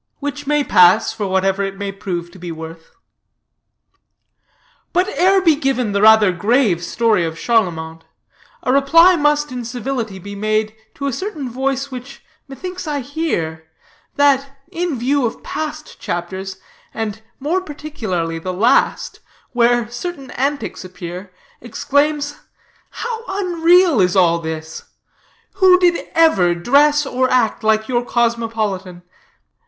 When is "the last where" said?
18.39-19.87